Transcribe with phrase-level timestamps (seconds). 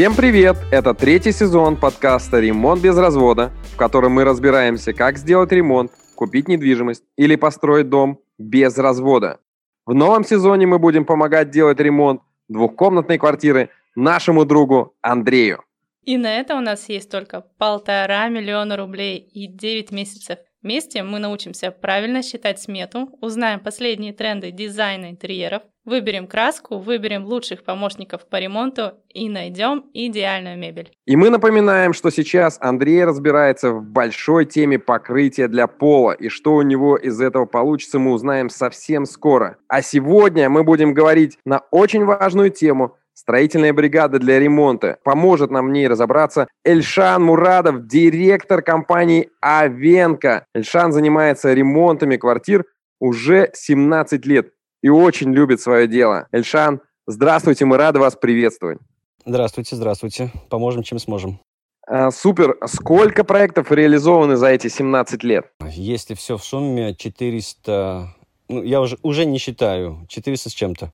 [0.00, 0.56] Всем привет!
[0.72, 6.48] Это третий сезон подкаста «Ремонт без развода», в котором мы разбираемся, как сделать ремонт, купить
[6.48, 9.40] недвижимость или построить дом без развода.
[9.84, 15.64] В новом сезоне мы будем помогать делать ремонт двухкомнатной квартиры нашему другу Андрею.
[16.02, 20.38] И на это у нас есть только полтора миллиона рублей и 9 месяцев.
[20.62, 27.64] Вместе мы научимся правильно считать смету, узнаем последние тренды дизайна интерьеров, выберем краску, выберем лучших
[27.64, 30.92] помощников по ремонту и найдем идеальную мебель.
[31.06, 36.56] И мы напоминаем, что сейчас Андрей разбирается в большой теме покрытия для пола, и что
[36.56, 39.56] у него из этого получится, мы узнаем совсем скоро.
[39.66, 44.96] А сегодня мы будем говорить на очень важную тему– Строительная бригада для ремонта.
[45.04, 50.46] Поможет нам в ней разобраться Эльшан Мурадов, директор компании Авенко.
[50.54, 52.64] Эльшан занимается ремонтами квартир
[52.98, 56.28] уже 17 лет и очень любит свое дело.
[56.32, 58.78] Эльшан, здравствуйте, мы рады вас приветствовать.
[59.26, 60.32] Здравствуйте, здравствуйте.
[60.48, 61.40] Поможем, чем сможем.
[61.86, 62.56] А, супер.
[62.64, 65.52] Сколько проектов реализованы за эти 17 лет?
[65.68, 68.14] Если все в сумме 400...
[68.48, 70.06] Ну, я уже, уже не считаю.
[70.08, 70.90] 400 с чем-то.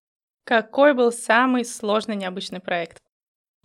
[0.47, 3.03] Какой был самый сложный необычный проект?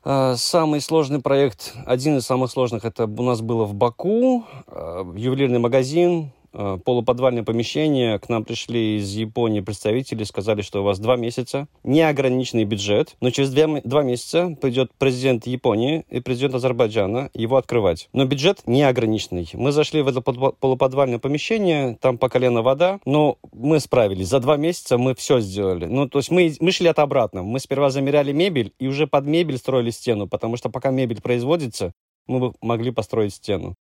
[0.04, 5.04] А, самый сложный проект, один из самых сложных, это у нас было в Баку, а,
[5.16, 8.20] ювелирный магазин, полуподвальное помещение.
[8.20, 13.30] К нам пришли из Японии представители, сказали, что у вас два месяца, неограниченный бюджет, но
[13.30, 18.10] через два, два месяца придет президент Японии и президент Азербайджана его открывать.
[18.14, 19.50] Но бюджет неограниченный.
[19.54, 24.28] Мы зашли в это полуподвальное помещение, там по колено вода, но мы справились.
[24.28, 25.86] За два месяца мы все сделали.
[25.86, 27.44] Ну, то есть мы, мы шли от обратно.
[27.44, 31.94] Мы сперва замеряли мебель и уже под мебель строили стену, потому что пока мебель производится,
[32.28, 33.76] мы бы могли построить стену.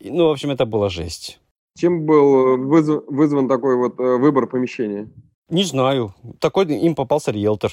[0.00, 1.40] Ну, в общем, это была жесть.
[1.76, 5.10] Чем был вызван, вызван такой вот э, выбор помещения?
[5.48, 6.14] Не знаю.
[6.38, 7.72] Такой им попался риэлтор.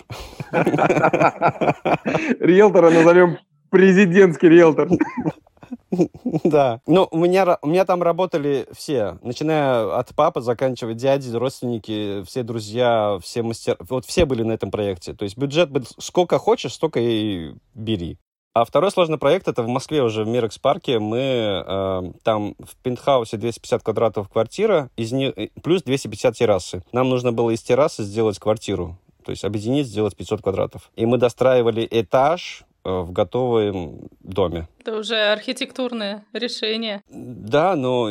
[2.40, 3.38] Риэлтора назовем
[3.69, 4.90] президентский риэлтор.
[6.44, 6.81] Да.
[6.88, 12.44] Ну, у меня, у меня там работали все, начиная от папы, заканчивая дяди, родственники, все
[12.44, 13.78] друзья, все мастера.
[13.81, 15.13] Вот все были на этом проекте.
[15.13, 18.18] То есть бюджет был сколько хочешь, столько и бери.
[18.57, 20.97] А второй сложный проект это в Москве уже в Мирекс парке.
[20.97, 26.84] Мы э, там в пентхаусе 250 квадратов квартира, из них плюс 250 террасы.
[26.91, 28.97] Нам нужно было из террасы сделать квартиру.
[29.23, 30.90] То есть объединить, сделать 500 квадратов.
[30.95, 34.68] И мы достраивали этаж, Э, в готовом доме.
[34.80, 37.02] Это уже архитектурное решение.
[37.09, 38.09] Да, но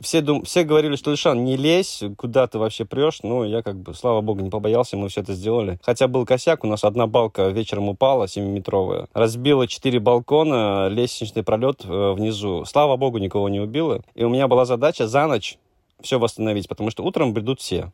[0.00, 0.42] все, дум...
[0.44, 3.20] все говорили, что Лишан, не лезь, куда ты вообще прешь.
[3.22, 5.78] Ну, я как бы, слава богу, не побоялся, мы все это сделали.
[5.82, 9.08] Хотя был косяк, у нас одна балка вечером упала, 7-метровая.
[9.12, 12.64] Разбила 4 балкона, лестничный пролет э, внизу.
[12.64, 14.02] Слава богу, никого не убило.
[14.14, 15.58] И у меня была задача за ночь
[16.00, 17.92] все восстановить, потому что утром придут все.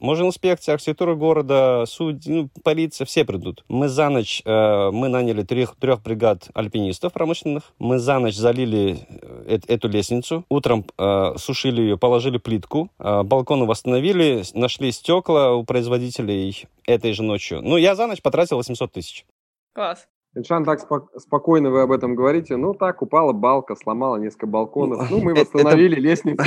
[0.00, 3.64] Может, инспекция, архитектура города, суд, ну, полиция, все придут.
[3.68, 7.72] Мы за ночь, э, мы наняли трех, трех бригад альпинистов промышленных.
[7.78, 10.44] Мы за ночь залили э, эту лестницу.
[10.48, 12.90] Утром э, сушили ее, положили плитку.
[12.98, 17.60] Э, балконы восстановили, нашли стекла у производителей этой же ночью.
[17.62, 19.26] Ну, я за ночь потратил 800 тысяч.
[19.72, 20.06] Класс.
[20.38, 22.56] Иншан, так спок- спокойно вы об этом говорите.
[22.56, 25.10] Ну, так, упала балка, сломала несколько балконов.
[25.10, 26.00] Ну, мы восстановили это...
[26.00, 26.44] лестницу,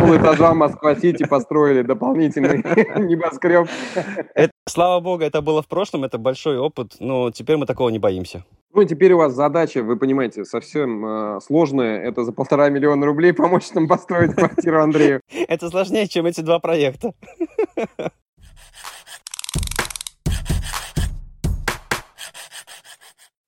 [0.00, 2.58] полэтажа Москва-Сити построили дополнительный
[3.04, 3.66] небоскреб.
[4.34, 7.98] Это, слава богу, это было в прошлом, это большой опыт, но теперь мы такого не
[7.98, 8.44] боимся.
[8.74, 12.00] Ну, теперь у вас задача, вы понимаете, совсем э, сложная.
[12.00, 15.20] Это за полтора миллиона рублей помочь нам построить квартиру Андрею.
[15.48, 17.12] Это сложнее, чем эти два проекта.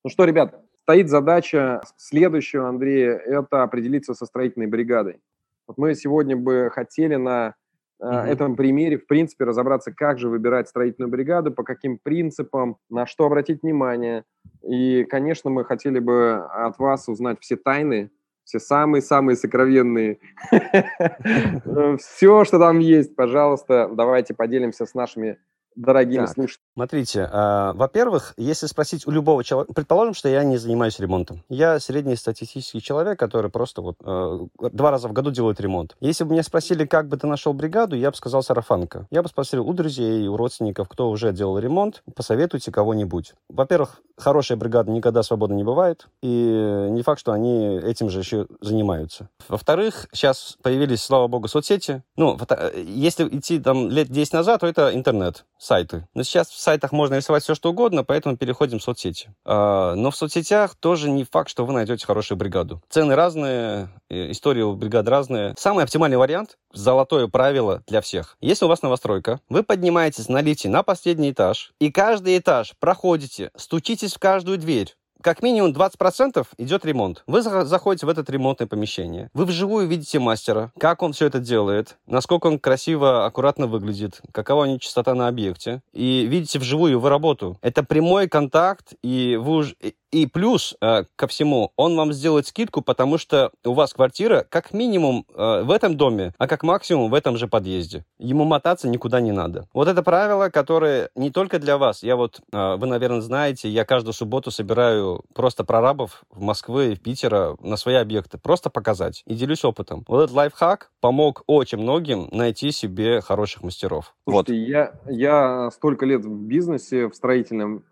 [0.04, 5.22] Ну что, ребят, стоит задача следующая, Андрея, это определиться со строительной бригадой.
[5.66, 7.54] Вот мы сегодня бы хотели на
[8.02, 13.06] э, этом примере, в принципе, разобраться, как же выбирать строительную бригаду, по каким принципам, на
[13.06, 14.24] что обратить внимание.
[14.62, 18.10] И, конечно, мы хотели бы от вас узнать все тайны,
[18.44, 20.18] все самые-самые сокровенные,
[21.98, 25.38] все, что там есть, пожалуйста, давайте поделимся с нашими
[25.76, 26.64] дорогими так, слушателями?
[26.74, 31.42] Смотрите, э, во-первых, если спросить у любого человека, предположим, что я не занимаюсь ремонтом.
[31.48, 34.38] Я среднестатистический человек, который просто вот э,
[34.72, 35.96] два раза в году делает ремонт.
[36.00, 39.06] Если бы меня спросили, как бы ты нашел бригаду, я бы сказал сарафанка.
[39.10, 43.34] Я бы спросил у друзей, у родственников, кто уже делал ремонт, посоветуйте кого-нибудь.
[43.48, 48.46] Во-первых, хорошая бригада никогда свободно не бывает, и не факт, что они этим же еще
[48.60, 49.28] занимаются.
[49.48, 52.02] Во-вторых, сейчас появились, слава богу, соцсети.
[52.16, 52.38] Ну,
[52.74, 56.06] если идти там лет 10 назад, то это интернет сайты.
[56.14, 59.34] Но сейчас в сайтах можно рисовать все, что угодно, поэтому переходим в соцсети.
[59.44, 62.82] А, но в соцсетях тоже не факт, что вы найдете хорошую бригаду.
[62.88, 65.54] Цены разные, истории у бригад разные.
[65.58, 68.36] Самый оптимальный вариант, золотое правило для всех.
[68.40, 73.50] Если у вас новостройка, вы поднимаетесь на лифте на последний этаж, и каждый этаж проходите,
[73.56, 77.24] стучитесь в каждую дверь, как минимум 20% идет ремонт.
[77.26, 79.30] Вы заходите в это ремонтное помещение.
[79.32, 84.64] Вы вживую видите мастера, как он все это делает, насколько он красиво, аккуратно выглядит, какова
[84.64, 85.80] у него частота на объекте.
[85.94, 87.56] И видите вживую его работу.
[87.62, 89.76] Это прямой контакт, и вы уже...
[90.14, 94.72] И плюс э, ко всему, он вам сделает скидку, потому что у вас квартира как
[94.72, 98.04] минимум э, в этом доме, а как максимум в этом же подъезде.
[98.20, 99.66] Ему мотаться никуда не надо.
[99.74, 102.04] Вот это правило, которое не только для вас.
[102.04, 106.94] Я вот, э, вы, наверное, знаете, я каждую субботу собираю просто прорабов в Москвы и
[106.94, 108.38] в Питера на свои объекты.
[108.38, 109.24] Просто показать.
[109.26, 110.04] И делюсь опытом.
[110.06, 114.14] Вот этот лайфхак помог очень многим найти себе хороших мастеров.
[114.28, 114.68] Слушайте, вот.
[114.68, 117.82] я, я столько лет в бизнесе, в строительном,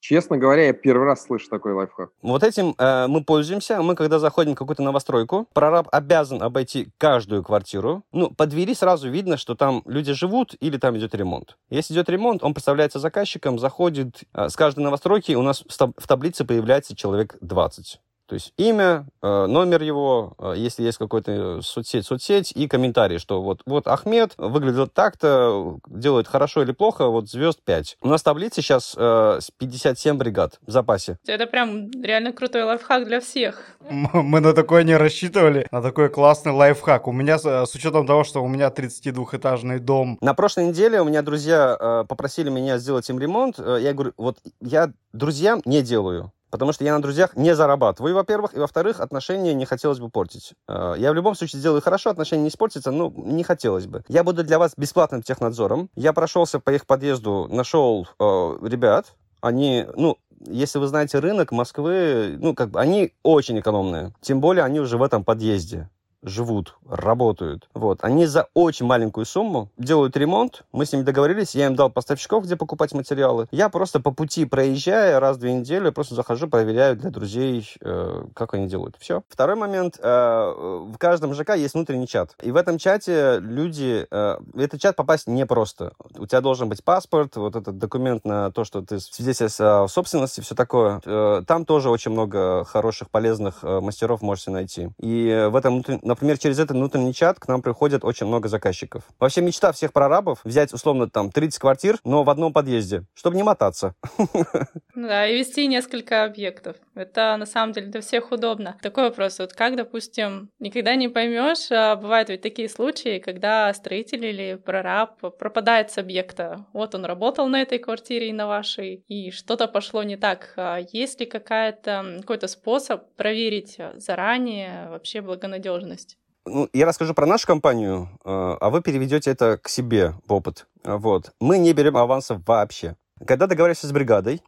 [0.00, 2.10] Честно говоря, я первый раз слышу такой лайфхак.
[2.22, 3.82] Вот этим э, мы пользуемся.
[3.82, 8.04] Мы, когда заходим в какую-то новостройку, прораб обязан обойти каждую квартиру.
[8.12, 11.56] Ну, по двери сразу видно, что там люди живут или там идет ремонт.
[11.70, 14.24] Если идет ремонт, он представляется заказчиком, заходит.
[14.32, 18.00] Э, с каждой новостройки у нас в таблице появляется человек 20.
[18.26, 23.40] То есть имя, э, номер его, э, если есть какой-то соцсеть, соцсеть и комментарий, что
[23.40, 27.98] вот, вот Ахмед выглядит так-то, делает хорошо или плохо, вот звезд 5.
[28.02, 31.18] У нас в таблице сейчас 57 э, бригад в запасе.
[31.26, 33.62] Это прям реально крутой лайфхак для всех.
[33.88, 37.06] Мы на такое не рассчитывали, на такой классный лайфхак.
[37.06, 40.18] У меня, с учетом того, что у меня 32-этажный дом.
[40.20, 43.58] На прошлой неделе у меня друзья попросили меня сделать им ремонт.
[43.58, 46.32] Я говорю, вот я друзьям не делаю.
[46.50, 48.54] Потому что я на друзьях не зарабатываю, во-первых.
[48.54, 50.54] И, во-вторых, отношения не хотелось бы портить.
[50.68, 54.04] Э, я в любом случае сделаю хорошо, отношения не испортятся, но не хотелось бы.
[54.08, 55.90] Я буду для вас бесплатным технадзором.
[55.96, 58.24] Я прошелся по их подъезду, нашел э,
[58.62, 59.14] ребят.
[59.40, 64.12] Они, ну, если вы знаете рынок Москвы, ну, как бы, они очень экономные.
[64.20, 65.88] Тем более они уже в этом подъезде
[66.26, 67.68] живут, работают.
[67.72, 68.00] Вот.
[68.02, 70.64] Они за очень маленькую сумму делают ремонт.
[70.72, 73.46] Мы с ними договорились, я им дал поставщиков, где покупать материалы.
[73.50, 78.24] Я просто по пути проезжая раз в две недели, просто захожу, проверяю для друзей, э,
[78.34, 78.96] как они делают.
[78.98, 79.22] Все.
[79.28, 79.98] Второй момент.
[80.02, 82.34] Э, в каждом ЖК есть внутренний чат.
[82.42, 84.06] И в этом чате люди...
[84.10, 85.92] Э, в этот чат попасть непросто.
[86.18, 90.40] У тебя должен быть паспорт, вот этот документ на то, что ты свидетельство о собственности,
[90.40, 91.00] все такое.
[91.04, 94.90] Э, там тоже очень много хороших, полезных э, мастеров можете найти.
[94.98, 95.84] И в этом
[96.16, 99.02] например, через этот внутренний чат к нам приходит очень много заказчиков.
[99.18, 103.42] Вообще мечта всех прорабов взять, условно, там 30 квартир, но в одном подъезде, чтобы не
[103.42, 103.94] мотаться.
[104.96, 106.76] Да, и вести несколько объектов.
[106.94, 108.78] Это на самом деле для всех удобно.
[108.80, 114.24] Такой вопрос, вот как, допустим, никогда не поймешь, а бывают ведь такие случаи, когда строитель
[114.24, 116.64] или прораб пропадает с объекта.
[116.72, 120.54] Вот он работал на этой квартире и на вашей, и что-то пошло не так.
[120.56, 126.16] А есть ли какая-то, какой-то способ проверить заранее вообще благонадежность?
[126.46, 130.66] Ну, я расскажу про нашу компанию, э, а вы переведете это к себе в опыт.
[130.84, 131.32] Вот.
[131.38, 132.96] Мы не берем авансов вообще.
[133.26, 134.40] Когда договариваешься с бригадой,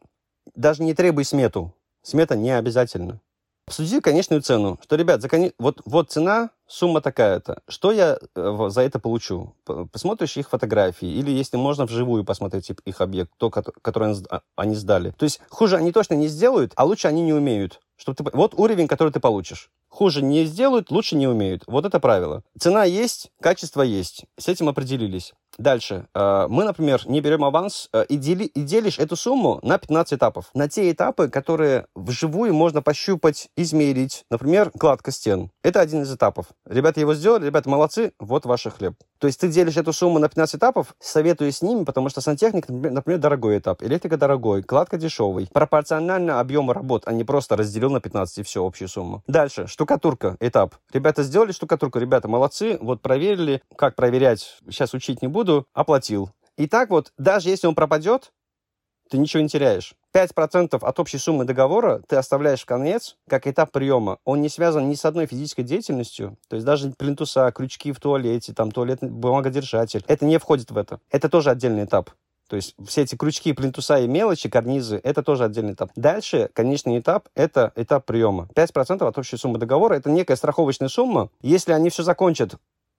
[0.54, 1.74] даже не требуй смету.
[2.02, 3.20] Смета не обязательно.
[3.68, 4.78] Обсуди конечную цену.
[4.82, 5.52] Что, ребят, за кон...
[5.58, 7.60] вот, вот цена, сумма такая-то.
[7.68, 9.54] Что я э, за это получу?
[9.92, 15.10] Посмотришь их фотографии, или если можно вживую посмотреть их объект, то, который а, они сдали.
[15.18, 17.80] То есть хуже они точно не сделают, а лучше они не умеют.
[17.98, 18.24] Чтобы ты...
[18.32, 19.70] Вот уровень, который ты получишь.
[19.88, 21.64] Хуже не сделают, лучше не умеют.
[21.66, 22.42] Вот это правило.
[22.58, 24.26] Цена есть, качество есть.
[24.38, 25.34] С этим определились.
[25.58, 26.06] Дальше.
[26.14, 30.50] Э, мы, например, не берем аванс э, и, дели, делишь эту сумму на 15 этапов.
[30.54, 34.24] На те этапы, которые вживую можно пощупать, измерить.
[34.30, 35.50] Например, кладка стен.
[35.64, 36.46] Это один из этапов.
[36.64, 38.94] Ребята его сделали, ребята молодцы, вот ваш хлеб.
[39.18, 42.68] То есть ты делишь эту сумму на 15 этапов, советую с ними, потому что сантехник,
[42.68, 45.48] например, дорогой этап, электрика дорогой, кладка дешевый.
[45.52, 49.22] Пропорционально объему работ, а не просто разделил на 15 и все, общую сумму.
[49.26, 50.76] Дальше, штукатурка, этап.
[50.92, 53.62] Ребята сделали штукатурку, ребята молодцы, вот проверили.
[53.76, 56.30] Как проверять, сейчас учить не буду, оплатил.
[56.56, 58.32] И так вот, даже если он пропадет,
[59.08, 59.94] ты ничего не теряешь.
[60.14, 64.18] 5% от общей суммы договора ты оставляешь в конец как этап приема.
[64.24, 66.36] Он не связан ни с одной физической деятельностью.
[66.48, 70.04] То есть даже плинтуса, крючки в туалете, там туалетный бумагодержатель.
[70.08, 71.00] Это не входит в это.
[71.10, 72.10] Это тоже отдельный этап.
[72.48, 75.90] То есть все эти крючки, плинтуса и мелочи, карнизы, это тоже отдельный этап.
[75.96, 78.48] Дальше, конечный этап, это этап приема.
[78.54, 81.28] 5% от общей суммы договора, это некая страховочная сумма.
[81.42, 82.54] Если они все закончат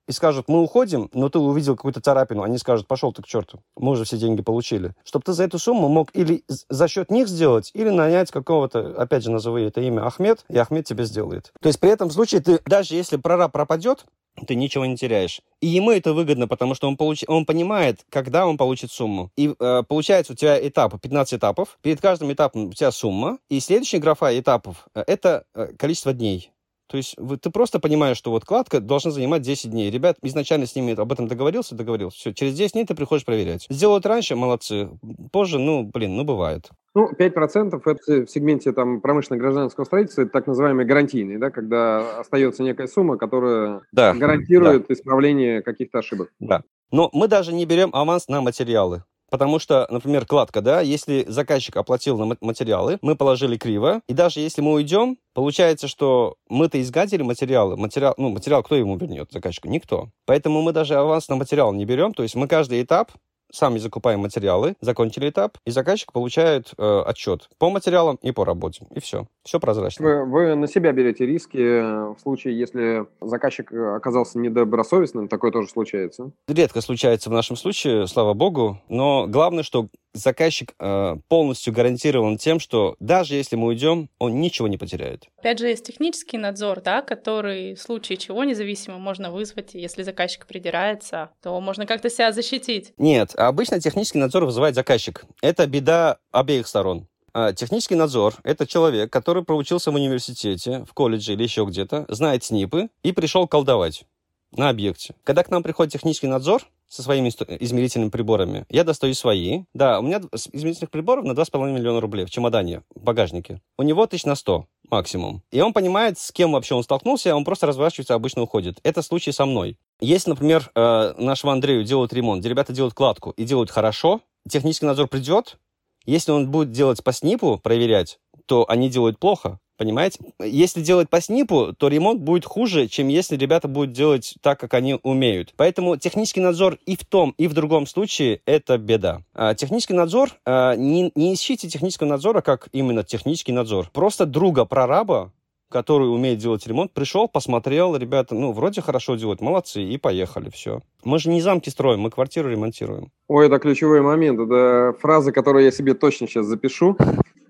[0.08, 3.62] и скажут, мы уходим, но ты увидел какую-то царапину, они скажут, пошел ты к черту,
[3.76, 4.94] мы уже все деньги получили.
[5.04, 9.24] Чтобы ты за эту сумму мог или за счет них сделать, или нанять какого-то, опять
[9.24, 11.52] же, назови это имя Ахмед, и Ахмед тебе сделает.
[11.62, 14.06] То есть при этом случае ты, даже если прораб пропадет,
[14.48, 15.42] ты ничего не теряешь.
[15.62, 17.24] И ему это выгодно, потому что он, получ...
[17.28, 19.32] он понимает, когда он получит сумму.
[19.36, 21.78] И э, получается у тебя этап, 15 этапов.
[21.82, 23.40] Перед каждым этапом у тебя сумма.
[23.50, 26.52] И следующая графа этапов э,– это э, количество дней.
[26.90, 29.92] То есть ты просто понимаешь, что вот кладка должна занимать 10 дней.
[29.92, 32.18] Ребят изначально с ними об этом договорился, договорился.
[32.18, 33.68] Все, через 10 дней ты приходишь проверять.
[33.70, 34.90] Сделают раньше, молодцы.
[35.32, 36.70] Позже, ну, блин, ну, бывает.
[36.96, 42.64] Ну, 5% это в сегменте там, промышленно-гражданского строительства, это так называемые гарантийные, да, когда остается
[42.64, 44.94] некая сумма, которая да, гарантирует да.
[44.96, 46.32] исправление каких-то ошибок.
[46.40, 46.64] Да.
[46.92, 49.04] Но мы даже не берем аванс на материалы.
[49.30, 54.40] Потому что, например, кладка, да, если заказчик оплатил на материалы, мы положили криво, и даже
[54.40, 57.78] если мы уйдем, получается, что мы-то изгадили материалы.
[57.78, 59.68] Материал, ну, материал кто ему вернет, заказчику?
[59.68, 60.10] Никто.
[60.26, 63.12] Поэтому мы даже аванс на материал не берем, то есть мы каждый этап
[63.52, 68.86] сами закупаем материалы, закончили этап, и заказчик получает э, отчет по материалам и по работе.
[68.94, 69.28] И все.
[69.44, 70.06] Все прозрачно.
[70.06, 75.52] Вы, вы на себя берете риски э, в случае, если заказчик э, оказался недобросовестным, такое
[75.52, 76.32] тоже случается?
[76.48, 82.60] Редко случается в нашем случае, слава богу, но главное, что заказчик э, полностью гарантирован тем,
[82.60, 85.28] что даже если мы уйдем, он ничего не потеряет.
[85.38, 90.46] Опять же, есть технический надзор, да, который в случае чего независимо можно вызвать, если заказчик
[90.48, 92.94] придирается, то можно как-то себя защитить.
[92.98, 95.26] Нет, обычно технический надзор вызывает заказчик.
[95.42, 97.08] Это беда обеих сторон.
[97.34, 102.44] А технический надзор– это человек, который проучился в университете, в колледже или еще где-то, знает
[102.44, 104.06] СНИПы и пришел колдовать
[104.52, 105.16] на объекте.
[105.24, 109.64] Когда к нам приходит технический надзор со своими измерительными приборами, я достаю свои.
[109.74, 113.62] Да, у меня измерительных приборов на 2,5 миллиона рублей в чемодане, в багажнике.
[113.78, 115.44] У него тысяч на 100 максимум.
[115.52, 118.80] И он понимает, с кем вообще он столкнулся, он просто разворачивается, обычно уходит.
[118.84, 119.78] Это случай со мной.
[120.02, 124.86] Если, например, э, нашего Андрею делают ремонт, где ребята делают кладку и делают хорошо, технический
[124.86, 125.58] надзор придет,
[126.06, 129.60] если он будет делать по СНИПу, проверять, то они делают плохо.
[129.80, 130.20] Понимаете?
[130.44, 134.74] Если делать по СНИПу, то ремонт будет хуже, чем если ребята будут делать так, как
[134.74, 135.54] они умеют.
[135.56, 139.22] Поэтому технический надзор и в том, и в другом случае это беда.
[139.34, 143.90] А технический надзор, а, не, не ищите технического надзора как именно технический надзор.
[143.94, 145.32] Просто друга прораба,
[145.70, 150.82] который умеет делать ремонт, пришел, посмотрел, ребята, ну, вроде хорошо делают, молодцы, и поехали, все.
[151.04, 153.12] Мы же не замки строим, мы квартиру ремонтируем.
[153.28, 156.98] Ой, это ключевой момент, это фраза, которую я себе точно сейчас запишу.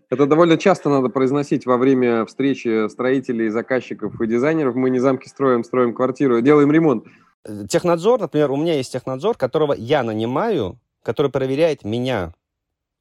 [0.10, 4.76] Это довольно часто надо произносить во время встречи строителей, заказчиков и дизайнеров.
[4.76, 7.06] Мы не замки строим, строим квартиру, делаем ремонт.
[7.70, 12.34] Технадзор, например, у меня есть технадзор, которого я нанимаю, который проверяет меня.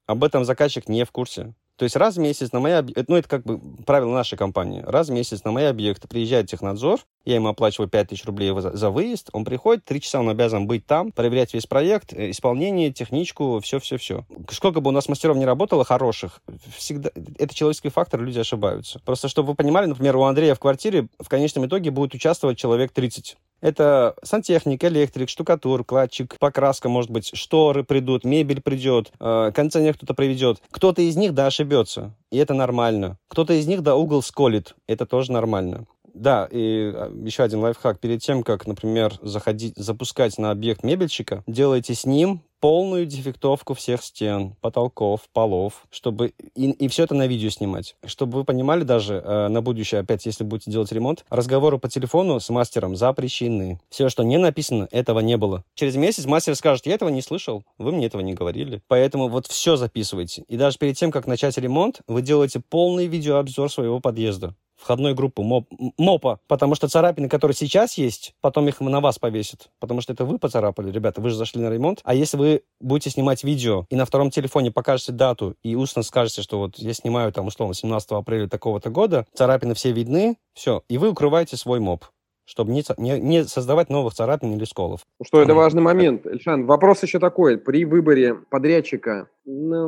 [0.06, 1.54] Об этом заказчик не в курсе.
[1.78, 4.82] То есть раз в месяц на мои объекты, ну это как бы правило нашей компании,
[4.84, 9.30] раз в месяц на мои объекты приезжает технадзор, я ему оплачиваю 5000 рублей за, выезд,
[9.32, 14.26] он приходит, три часа он обязан быть там, проверять весь проект, э, исполнение, техничку, все-все-все.
[14.50, 16.40] Сколько бы у нас мастеров не работало хороших,
[16.76, 19.00] всегда, это человеческий фактор, люди ошибаются.
[19.04, 22.90] Просто чтобы вы понимали, например, у Андрея в квартире в конечном итоге будет участвовать человек
[22.90, 23.36] 30.
[23.60, 30.14] Это сантехник, электрик, штукатур, кладчик, покраска, может быть, шторы придут, мебель придет, э, кондиционер кто-то
[30.14, 30.62] приведет.
[30.70, 33.18] Кто-то из них, да, ошибется, и это нормально.
[33.28, 35.86] Кто-то из них, да, угол сколит, это тоже нормально.
[36.14, 38.00] Да, и а, еще один лайфхак.
[38.00, 44.02] Перед тем, как, например, заходить, запускать на объект мебельщика, делайте с ним полную дефектовку всех
[44.02, 47.96] стен, потолков, полов, чтобы и, и все это на видео снимать.
[48.04, 52.40] Чтобы вы понимали даже э, на будущее, опять, если будете делать ремонт, разговоры по телефону
[52.40, 53.80] с мастером запрещены.
[53.90, 55.64] Все, что не написано, этого не было.
[55.74, 58.82] Через месяц мастер скажет, я этого не слышал, вы мне этого не говорили.
[58.88, 60.44] Поэтому вот все записывайте.
[60.48, 65.42] И даже перед тем, как начать ремонт, вы делаете полный видеообзор своего подъезда входной группы
[65.42, 65.68] моп,
[65.98, 70.24] МОПа, потому что царапины, которые сейчас есть, потом их на вас повесят, потому что это
[70.24, 72.00] вы поцарапали, ребята, вы же зашли на ремонт.
[72.04, 76.42] А если вы будете снимать видео и на втором телефоне покажете дату и устно скажете,
[76.42, 80.98] что вот я снимаю там условно 17 апреля такого-то года, царапины все видны, все, и
[80.98, 82.04] вы укрываете свой моп
[82.48, 85.02] чтобы не, не, не создавать новых царапин или сколов.
[85.22, 86.26] Что это важный момент.
[86.26, 87.58] Ильшан, вопрос еще такой.
[87.58, 89.28] При выборе подрядчика,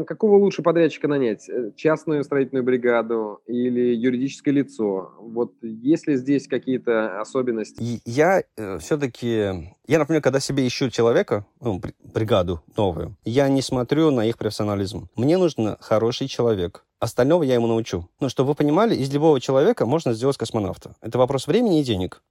[0.06, 1.48] какого лучше подрядчика нанять?
[1.48, 5.12] Э, частную строительную бригаду или юридическое лицо?
[5.18, 8.00] Вот есть ли здесь какие-то особенности?
[8.04, 9.72] Я э, все-таки...
[9.86, 11.80] Я, например, когда себе ищу человека, ну,
[12.12, 15.08] бригаду новую, я не смотрю на их профессионализм.
[15.16, 18.06] Мне нужен хороший человек, Остального я ему научу.
[18.20, 20.94] Но чтобы вы понимали, из любого человека можно сделать космонавта.
[21.00, 22.22] Это вопрос времени и денег.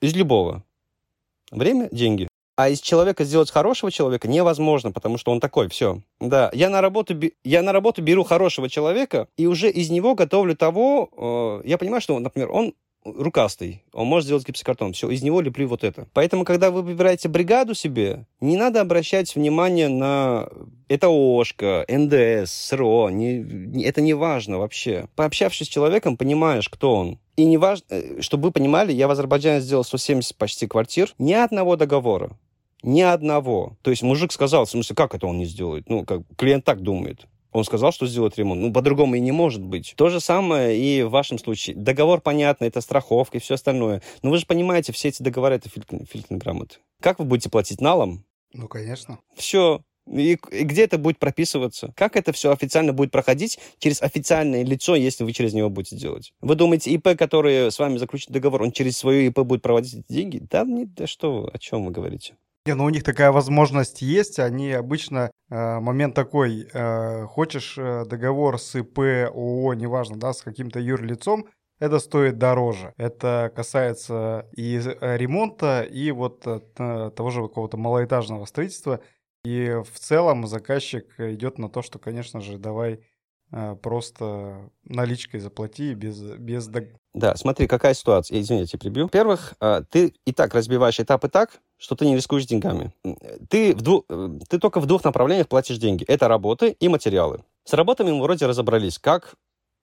[0.00, 0.64] Из любого.
[1.50, 2.28] Время– деньги.
[2.56, 6.00] А из человека сделать хорошего человека невозможно, потому что он такой, все.
[6.20, 10.56] Да, я на работу, я на работу беру хорошего человека, и уже из него готовлю
[10.56, 15.40] того, э, я понимаю, что, например, он рукастый, он может сделать гипсокартон, все, из него
[15.40, 16.06] леплю вот это.
[16.12, 20.48] Поэтому, когда вы выбираете бригаду себе, не надо обращать внимание на
[20.88, 25.06] это ОШКО, НДС, СРО, не, не, это не важно вообще.
[25.16, 27.18] Пообщавшись с человеком, понимаешь, кто он.
[27.36, 31.32] И не важно, э, чтобы вы понимали, я в Азербайджане сделал 170 почти квартир, ни
[31.32, 32.36] одного договора.
[32.82, 33.76] Ни одного.
[33.82, 35.88] То есть мужик сказал, в смысле, как это он не сделает?
[35.88, 37.26] Ну, как клиент так думает.
[37.52, 38.60] Он сказал, что сделает ремонт.
[38.60, 39.94] Ну, по-другому и не может быть.
[39.96, 41.76] То же самое и в вашем случае.
[41.76, 44.02] Договор, понятно, это страховка и все остальное.
[44.22, 45.68] Но вы же понимаете, все эти договоры— это
[46.30, 46.76] грамоты.
[47.00, 48.24] Как вы будете платить налом?
[48.52, 49.18] Ну, конечно.
[49.36, 49.82] Все.
[50.10, 51.92] И, и где это будет прописываться?
[51.96, 56.32] Как это все официально будет проходить через официальное лицо, если вы через него будете делать?
[56.40, 60.12] Вы думаете, ИП, который с вами заключит договор, он через свое ИП будет проводить эти
[60.12, 60.42] деньги?
[60.50, 62.34] Да, не, да что, о чем вы говорите?
[62.66, 64.38] Не, ну у них такая возможность есть.
[64.38, 70.42] Они обычно э, момент такой: э, хочешь э, договор с ИП, ООО, неважно, да, с
[70.42, 71.46] каким-то юрлицом,
[71.78, 72.92] это стоит дороже.
[72.98, 76.60] Это касается и ремонта, и вот э,
[77.16, 79.00] того же какого-то малоэтажного строительства.
[79.42, 83.00] И в целом заказчик идет на то, что, конечно же, давай
[83.82, 86.70] просто наличкой заплати без, без...
[87.14, 88.40] Да, смотри, какая ситуация.
[88.40, 89.04] Извини, я тебя прибью.
[89.04, 89.54] Во-первых,
[89.90, 92.92] ты и так разбиваешь этапы так, что ты не рискуешь деньгами.
[93.48, 94.04] Ты, в дву...
[94.48, 96.04] ты только в двух направлениях платишь деньги.
[96.04, 97.42] Это работы и материалы.
[97.64, 99.34] С работами мы вроде разобрались, как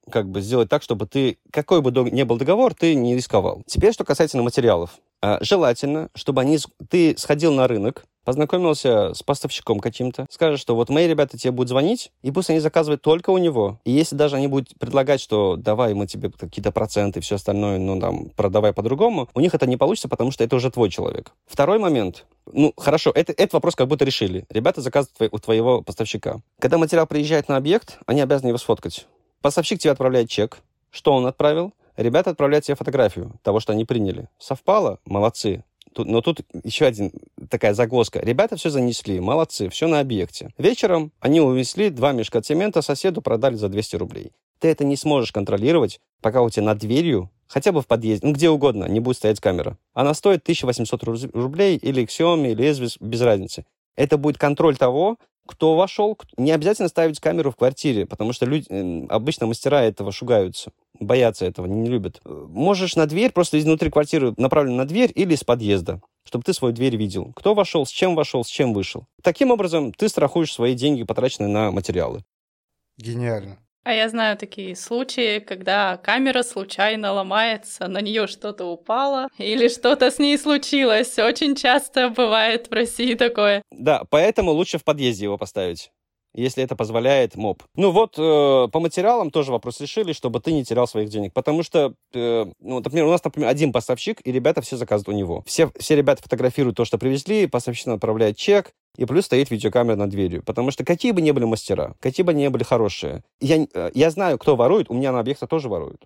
[0.10, 3.62] как бы сделать так, чтобы ты, какой бы ни был договор, ты не рисковал.
[3.66, 4.92] Теперь, что касается материалов.
[5.22, 6.60] А, желательно, чтобы они,
[6.90, 11.70] ты сходил на рынок, познакомился с поставщиком каким-то, скажешь, что вот мои ребята тебе будут
[11.70, 13.80] звонить, и пусть они заказывают только у него.
[13.86, 17.78] И если даже они будут предлагать, что давай мы тебе какие-то проценты и все остальное,
[17.80, 21.32] ну там, продавай по-другому, у них это не получится, потому что это уже твой человек.
[21.46, 22.26] Второй момент.
[22.52, 24.46] Ну, хорошо, это, этот вопрос как будто решили.
[24.50, 26.42] Ребята заказывают у твоего поставщика.
[26.60, 29.08] Когда материал приезжает на объект, они обязаны его сфоткать.
[29.42, 30.58] Поставщик тебе отправляет чек.
[30.92, 31.72] Что он отправил?
[31.96, 34.28] Ребята отправляют тебе фотографию того, что они приняли.
[34.38, 35.00] Совпало?
[35.06, 35.64] Молодцы.
[35.94, 37.12] Тут, но тут еще один
[37.50, 38.20] такая загвоздка.
[38.20, 40.54] Ребята все занесли, молодцы, все на объекте.
[40.58, 44.32] Вечером они увезли два мешка цемента соседу, продали за 200 рублей.
[44.60, 48.34] Ты это не сможешь контролировать, пока у тебя над дверью, хотя бы в подъезде, ну
[48.34, 49.78] где угодно, не будет стоять камера.
[49.94, 51.04] Она стоит 1800
[51.34, 53.66] рублей или Xiaomi, или Esvis, без разницы.
[53.96, 55.18] Это будет контроль того,
[55.48, 56.18] кто вошел.
[56.38, 61.66] Не обязательно ставить камеру в квартире, потому что люди, обычно мастера этого шугаются, боятся этого,
[61.66, 62.22] не любят.
[62.26, 66.74] Можешь на дверь, просто изнутри квартиры направлен на дверь или с подъезда чтобы ты свою
[66.74, 67.32] дверь видел.
[67.36, 69.06] Кто вошел, с чем вошел, с чем вышел.
[69.24, 72.24] Таким образом, ты страхуешь свои деньги, потраченные на материалы.
[72.98, 73.60] Гениально.
[73.88, 80.12] А я знаю такие случаи, когда камера случайно ломается, на нее что-то упало или что-то
[80.12, 81.18] с ней случилось.
[81.18, 83.62] Очень часто бывает в России такое.
[83.72, 85.92] Да, поэтому лучше в подъезде его поставить
[86.42, 87.64] если это позволяет МОП.
[87.76, 91.34] Ну вот, э, по материалам тоже вопрос решили, чтобы ты не терял своих денег.
[91.34, 95.18] Потому что, э, ну, например, у нас, например, один поставщик, и ребята все заказывают у
[95.18, 95.44] него.
[95.46, 100.10] Все, все ребята фотографируют то, что привезли, поставщик отправляет чек, и плюс стоит видеокамера над
[100.10, 100.44] дверью.
[100.44, 104.10] Потому что какие бы ни были мастера, какие бы ни были хорошие, я, э, я
[104.12, 106.06] знаю, кто ворует, у меня на объектах тоже воруют.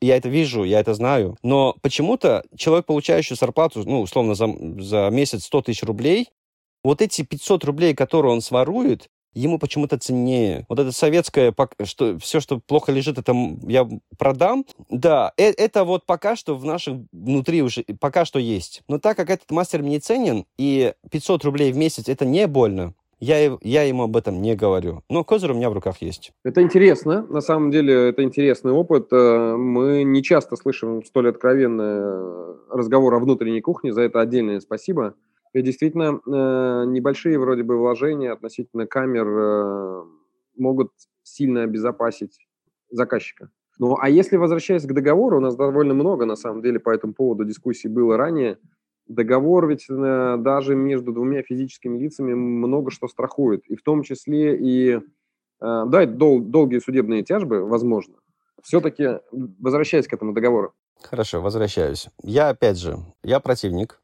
[0.00, 1.36] Я это вижу, я это знаю.
[1.42, 4.46] Но почему-то человек, получающий зарплату, ну, условно, за,
[4.78, 6.30] за месяц 100 тысяч рублей,
[6.82, 10.66] вот эти 500 рублей, которые он сворует, ему почему-то ценнее.
[10.68, 13.34] Вот это советское, что все, что плохо лежит, это
[13.66, 13.88] я
[14.18, 14.64] продам.
[14.88, 18.82] Да, э, это вот пока что в нашем внутри уже, пока что есть.
[18.88, 22.94] Но так как этот мастер мне ценен, и 500 рублей в месяц это не больно,
[23.20, 25.02] я, я ему об этом не говорю.
[25.10, 26.32] Но козырь у меня в руках есть.
[26.42, 27.26] Это интересно.
[27.28, 29.12] На самом деле, это интересный опыт.
[29.12, 33.92] Э, мы не часто слышим столь откровенный разговор о внутренней кухне.
[33.92, 35.14] За это отдельное спасибо.
[35.52, 40.04] И действительно, э, небольшие вроде бы вложения относительно камер э,
[40.56, 42.46] могут сильно обезопасить
[42.90, 43.50] заказчика.
[43.78, 47.14] Ну, а если возвращаясь к договору, у нас довольно много, на самом деле, по этому
[47.14, 48.58] поводу дискуссий было ранее.
[49.08, 54.56] Договор ведь э, даже между двумя физическими лицами много что страхует, и в том числе
[54.56, 55.00] и,
[55.60, 58.14] да, дол- долгие судебные тяжбы, возможно.
[58.62, 60.74] Все-таки возвращаясь к этому договору.
[61.02, 62.08] Хорошо, возвращаюсь.
[62.22, 64.00] Я, опять же, я противник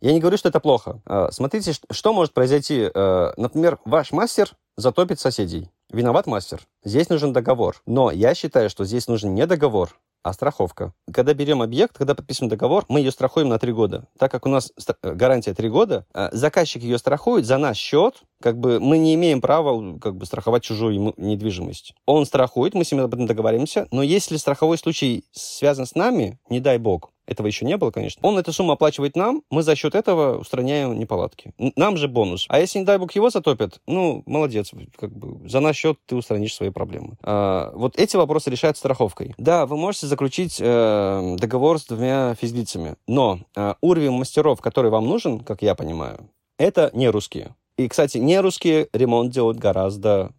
[0.00, 1.00] я не говорю, что это плохо.
[1.04, 2.90] А, смотрите, что может произойти.
[2.92, 5.70] Э, например, ваш мастер затопит соседей.
[5.92, 6.60] Виноват мастер.
[6.84, 7.82] Здесь нужен договор.
[7.86, 10.92] Но я считаю, что здесь нужен не договор, а страховка.
[11.12, 14.06] Когда берем объект, когда подписываем договор, мы ее страхуем на три года.
[14.18, 18.22] Так как у нас э, гарантия три года, э, заказчик ее страхует за наш счет,
[18.40, 21.94] как бы мы не имеем права как бы страховать чужую недвижимость.
[22.06, 26.38] Он страхует, мы с ним об этом договоримся, но если страховой случай связан с нами,
[26.48, 28.20] не дай бог, этого еще не было, конечно.
[28.26, 31.52] Он эту сумму оплачивает нам, мы за счет этого устраняем неполадки.
[31.76, 32.46] Нам же бонус.
[32.48, 36.16] А если, не дай бог, его затопят, ну, молодец, как бы за наш счет ты
[36.16, 37.16] устранишь свои проблемы.
[37.22, 39.34] А, вот эти вопросы решают страховкой.
[39.38, 45.06] Да, вы можете заключить э, договор с двумя физлицами, но э, уровень мастеров, который вам
[45.06, 47.54] нужен, как я понимаю, это не русские.
[47.76, 50.32] И, кстати, не русские ремонт делают гораздо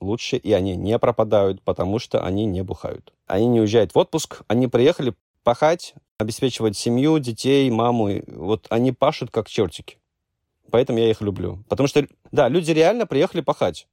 [0.00, 3.12] лучше, и они не пропадают, потому что они не бухают.
[3.26, 5.14] Они не уезжают в отпуск, они приехали,
[5.46, 8.10] пахать, обеспечивать семью, детей, маму.
[8.26, 9.98] Вот они пашут как чертики.
[10.72, 11.62] Поэтому я их люблю.
[11.68, 13.86] Потому что, да, люди реально приехали пахать.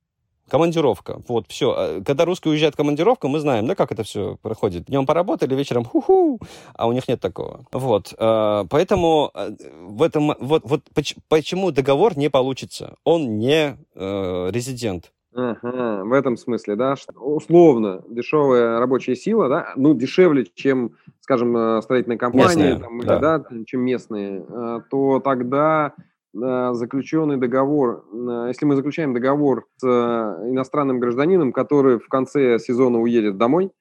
[0.49, 1.21] Командировка.
[1.27, 1.71] Вот, все.
[1.77, 4.85] А когда русский уезжает в командировку, мы знаем, да, как это все проходит.
[4.85, 6.39] Днем поработали, вечером ху-ху,
[6.73, 7.65] а у них нет такого.
[7.71, 8.15] Вот.
[8.17, 10.81] А, поэтому а, в этом, вот, вот
[11.29, 12.95] почему договор не получится?
[13.03, 15.11] Он не э, резидент.
[15.35, 21.55] Ага, в этом смысле, да, что условно дешевая рабочая сила, да, ну, дешевле, чем, скажем,
[21.57, 23.19] э, строительная компания, местные, там, да.
[23.19, 25.93] да, чем местные, э, то тогда
[26.35, 28.05] заключенный договор,
[28.47, 33.71] если мы заключаем договор с э, иностранным гражданином, который в конце сезона уедет домой,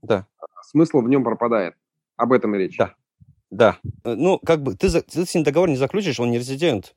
[0.00, 0.26] да.
[0.62, 1.74] смысл в нем пропадает.
[2.16, 2.78] Об этом и речь.
[2.78, 2.94] Да.
[3.50, 3.78] Да.
[4.04, 6.96] Э, ну, как бы, ты, ты с ним договор не заключишь, он не резидент.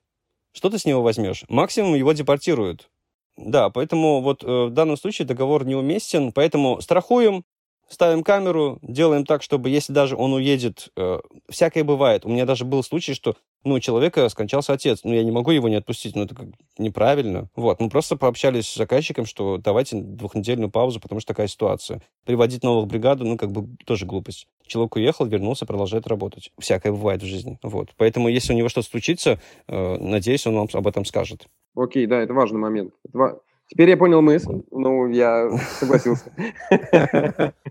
[0.54, 1.44] Что ты с него возьмешь?
[1.50, 2.90] Максимум его депортируют.
[3.38, 7.44] Да, поэтому вот э, в данном случае договор неуместен, поэтому страхуем,
[7.88, 11.20] ставим камеру, делаем так, чтобы если даже он уедет, э,
[11.50, 12.26] всякое бывает.
[12.26, 15.52] У меня даже был случай, что ну, у человека скончался отец, ну, я не могу
[15.52, 17.50] его не отпустить, ну, это как неправильно.
[17.56, 22.02] Вот, мы просто пообщались с заказчиком, что давайте двухнедельную паузу, потому что такая ситуация.
[22.26, 24.48] Приводить новых бригаду, ну, как бы тоже глупость.
[24.68, 26.52] Человек уехал, вернулся, продолжает работать.
[26.60, 27.60] Всякое бывает в жизни.
[27.64, 27.90] Вот.
[27.98, 31.48] Поэтому, если у него что-то случится, э, надеюсь, он вам об этом скажет.
[31.76, 32.94] Окей, да, это важный момент.
[33.04, 34.62] Это Теперь я понял мысль.
[34.70, 35.50] Ну, я
[35.80, 36.32] согласился.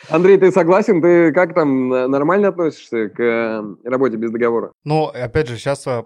[0.08, 1.00] Андрей, ты согласен?
[1.00, 4.72] Ты как там, нормально относишься к э, работе без договора?
[4.82, 6.02] Ну, опять же, сейчас э,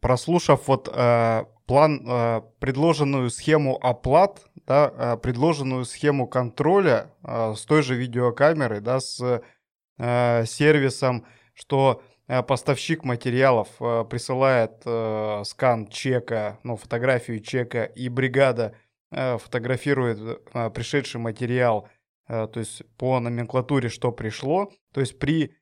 [0.00, 8.80] прослушав вот э, план, предложенную схему оплат, да, предложенную схему контроля с той же видеокамерой,
[8.80, 9.40] да, с
[9.98, 14.82] сервисом, что поставщик материалов присылает
[15.46, 18.74] скан чека, ну, фотографию чека, и бригада
[19.12, 21.88] фотографирует э, пришедший материал,
[22.28, 24.72] э, то есть по номенклатуре, что пришло.
[24.92, 25.54] То есть при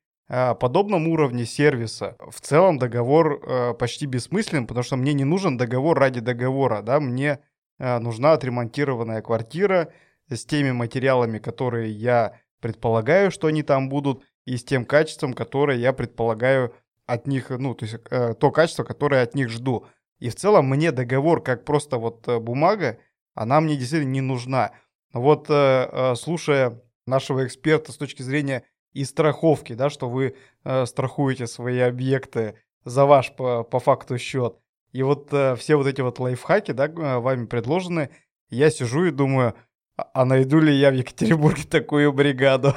[0.61, 6.21] подобном уровне сервиса в целом договор почти бессмыслен, потому что мне не нужен договор ради
[6.21, 7.41] договора, да, мне
[7.81, 9.93] нужна отремонтированная квартира
[10.29, 15.79] с теми материалами, которые я предполагаю, что они там будут, и с тем качеством, которое
[15.79, 17.99] я предполагаю от них, ну, то есть
[18.39, 19.87] то качество, которое от них жду.
[20.21, 22.99] И в целом мне договор как просто вот бумага,
[23.35, 24.73] она мне действительно не нужна.
[25.13, 30.87] Вот э, э, слушая нашего эксперта с точки зрения и страховки, да, что вы э,
[30.87, 34.57] страхуете свои объекты за ваш по, по факту счет.
[34.93, 38.11] И вот все вот эти вот лайфхаки, да, вами предложены,
[38.49, 39.55] я сижу и думаю,
[39.97, 42.75] а, а найду ли я в Екатеринбурге такую бригаду?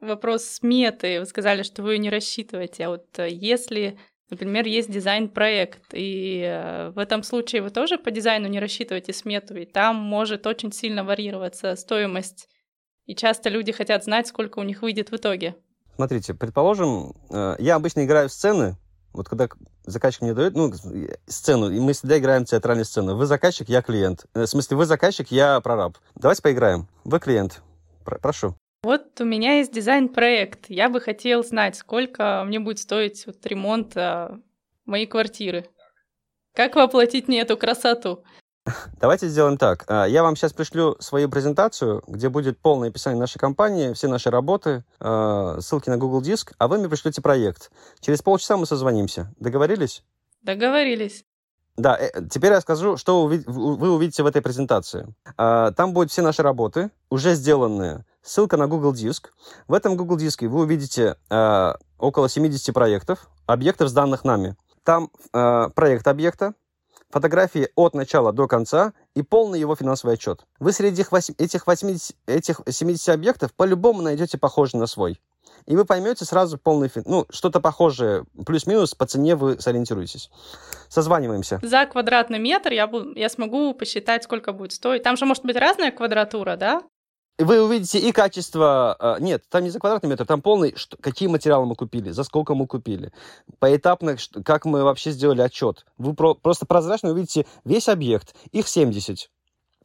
[0.00, 1.20] Вопрос сметы.
[1.20, 2.86] Вы сказали, что вы не рассчитываете.
[2.86, 3.98] А вот если
[4.34, 9.56] Например, есть дизайн-проект, и э, в этом случае вы тоже по дизайну не рассчитываете смету,
[9.56, 12.48] и там может очень сильно варьироваться стоимость,
[13.06, 15.54] и часто люди хотят знать, сколько у них выйдет в итоге.
[15.94, 18.76] Смотрите, предположим, э, я обычно играю в сцены,
[19.12, 19.48] вот когда
[19.84, 20.72] заказчик мне дает, ну,
[21.28, 23.14] сцену, и мы всегда играем театральную сцену.
[23.14, 24.26] Вы заказчик, я клиент.
[24.34, 25.96] Э, в смысле, вы заказчик, я прораб.
[26.16, 26.88] Давайте поиграем.
[27.04, 27.62] Вы клиент.
[28.04, 28.56] Прошу.
[28.84, 30.66] Вот у меня есть дизайн-проект.
[30.68, 34.38] Я бы хотел знать, сколько мне будет стоить вот ремонт а,
[34.84, 35.70] моей квартиры.
[36.54, 38.24] Как воплотить мне эту красоту?
[39.00, 39.86] Давайте сделаем так.
[39.88, 44.28] А, я вам сейчас пришлю свою презентацию, где будет полное описание нашей компании, все наши
[44.28, 47.70] работы, а, ссылки на Google Диск, а вы мне пришлете проект.
[48.00, 49.34] Через полчаса мы созвонимся.
[49.40, 50.04] Договорились?
[50.42, 51.24] Договорились.
[51.76, 55.12] Да, э, теперь я скажу, что вы увидите в этой презентации.
[55.36, 59.32] Там будут все наши работы, уже сделанные, ссылка на Google Диск.
[59.68, 64.56] В этом Google Диске вы увидите э, около 70 проектов, объектов, сданных нами.
[64.82, 66.54] Там э, проект объекта,
[67.10, 70.46] фотографии от начала до конца и полный его финансовый отчет.
[70.58, 71.02] Вы среди
[71.38, 75.20] этих, 80, этих 70 объектов по-любому найдете похожий на свой.
[75.66, 77.02] И вы поймете сразу полный фин...
[77.06, 80.30] Ну, что-то похожее, плюс-минус, по цене вы сориентируетесь.
[80.88, 81.60] Созваниваемся.
[81.62, 85.02] За квадратный метр я, буду, я смогу посчитать, сколько будет стоить.
[85.02, 86.82] Там же может быть разная квадратура, да?
[87.38, 88.96] вы увидите и качество...
[88.98, 92.22] А, нет, там не за квадратный метр, там полный, что, какие материалы мы купили, за
[92.22, 93.12] сколько мы купили.
[93.58, 95.84] Поэтапно, как мы вообще сделали отчет.
[95.98, 99.30] Вы про, просто прозрачно увидите весь объект, их 70.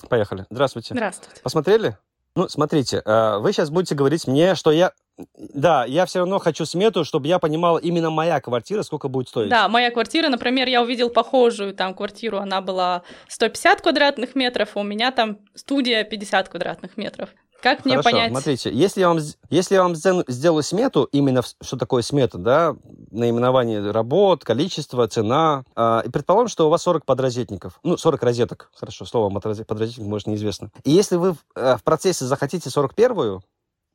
[0.07, 0.45] Поехали.
[0.49, 0.93] Здравствуйте.
[0.93, 1.41] Здравствуйте.
[1.41, 1.97] Посмотрели?
[2.35, 4.93] Ну, смотрите, а, вы сейчас будете говорить мне, что я...
[5.37, 9.49] Да, я все равно хочу смету, чтобы я понимал именно моя квартира, сколько будет стоить.
[9.49, 14.79] Да, моя квартира, например, я увидел похожую там квартиру, она была 150 квадратных метров, а
[14.79, 17.29] у меня там студия 50 квадратных метров.
[17.61, 18.31] Как мне Хорошо, понять?
[18.31, 22.75] смотрите, если я вам, если я вам сделаю смету, именно что такое смета, да,
[23.11, 28.71] наименование работ, количество, цена, э, и предположим, что у вас 40 подрозетников, ну, 40 розеток,
[28.75, 30.71] хорошо, слово подрозетник, может, неизвестно.
[30.85, 33.41] И если вы э, в процессе захотите 41-ю,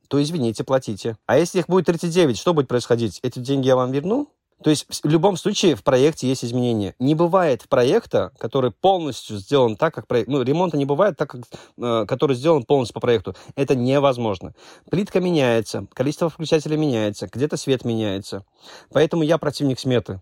[0.07, 1.17] то извините, платите.
[1.25, 3.19] А если их будет 39, что будет происходить?
[3.23, 4.29] Эти деньги я вам верну?
[4.63, 6.95] То есть в любом случае в проекте есть изменения.
[6.97, 10.29] Не бывает проекта, который полностью сделан так, как проект...
[10.29, 11.41] Ну, ремонта не бывает так, как...
[11.77, 13.35] Э, который сделан полностью по проекту.
[13.55, 14.53] Это невозможно.
[14.89, 18.45] Плитка меняется, количество включателей меняется, где-то свет меняется.
[18.91, 20.21] Поэтому я противник сметы.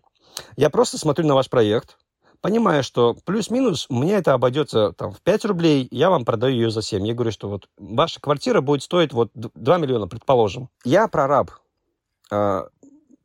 [0.58, 1.98] Я просто смотрю на ваш проект,
[2.43, 6.82] понимая, что плюс-минус мне это обойдется там, в 5 рублей, я вам продаю ее за
[6.82, 7.08] 7.
[7.08, 10.69] Я говорю, что вот ваша квартира будет стоить вот 2 миллиона, предположим.
[10.84, 11.51] Я прораб.
[12.29, 12.67] А,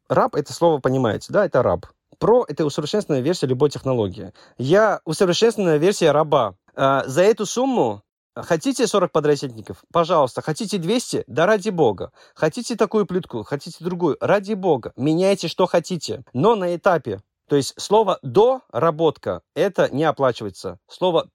[0.08, 1.86] раб, это слово понимаете, да, это раб.
[2.18, 4.32] Про– это усовершенствованная версия любой технологии.
[4.56, 6.54] Я усовершенствованная версия раба.
[6.76, 8.02] А, за эту сумму
[8.42, 9.82] Хотите 40 подрядчиков?
[9.92, 10.42] Пожалуйста.
[10.42, 11.24] Хотите 200?
[11.26, 12.12] Да ради бога.
[12.34, 13.42] Хотите такую плитку?
[13.42, 14.16] Хотите другую?
[14.20, 14.92] Ради бога.
[14.96, 16.22] Меняйте, что хотите.
[16.32, 17.20] Но на этапе.
[17.48, 20.78] То есть слово «доработка»— это не оплачивается.
[20.88, 21.28] Слово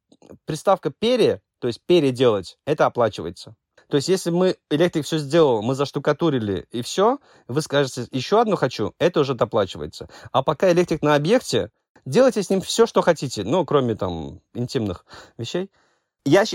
[0.45, 3.55] приставка «пере», то есть «переделать», это оплачивается.
[3.89, 8.55] То есть, если мы, электрик все сделал, мы заштукатурили и все, вы скажете, еще одну
[8.55, 10.07] хочу, это уже доплачивается.
[10.31, 11.69] А пока электрик на объекте,
[12.05, 15.05] делайте с ним все, что хотите, ну, кроме там интимных
[15.37, 15.69] вещей.
[16.25, 16.45] Я,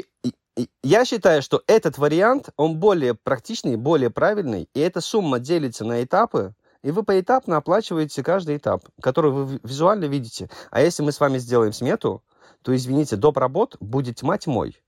[0.82, 6.02] я считаю, что этот вариант, он более практичный, более правильный, и эта сумма делится на
[6.02, 10.48] этапы, и вы поэтапно оплачиваете каждый этап, который вы визуально видите.
[10.70, 12.22] А если мы с вами сделаем смету,
[12.62, 13.36] то, извините, доп.
[13.38, 14.80] работ будет тьма тьмой.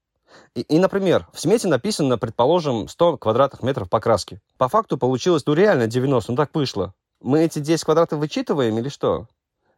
[0.55, 4.41] И, и, например, в смете написано, предположим, 100 квадратных метров покраски.
[4.59, 6.95] По факту получилось, ну, реально 90, ну, так вышло.
[7.21, 9.27] Мы эти 10 квадратов вычитываем или что?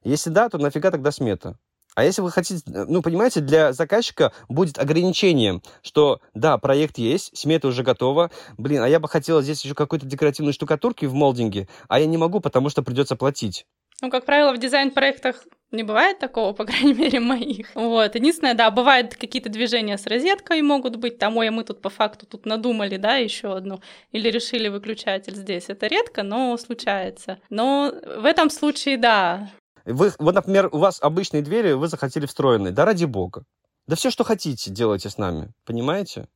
[0.04, 1.58] Если да, то нафига тогда смета?
[1.94, 7.68] А если вы хотите, ну, понимаете, для заказчика будет ограничением, что, да, проект есть, смета
[7.68, 12.00] уже готова, блин, а я бы хотела здесь еще какой-то декоративной штукатурки в молдинге, а
[12.00, 13.66] я не могу, потому что придется платить.
[14.00, 17.68] Ну, как правило, в дизайн-проектах не бывает такого, по крайней мере, моих.
[17.74, 18.14] Вот.
[18.14, 21.88] Единственное, да, бывают какие-то движения с розеткой могут быть, там, ой, а мы тут по
[21.88, 25.66] факту тут надумали, да, еще одну, или решили выключатель здесь.
[25.68, 27.38] Это редко, но случается.
[27.48, 29.50] Но в этом случае, да,
[29.84, 32.72] вы, вот, например, у вас обычные двери, вы захотели встроенные.
[32.72, 33.44] Да ради бога.
[33.86, 35.52] Да все, что хотите, делайте с нами.
[35.64, 36.28] Понимаете?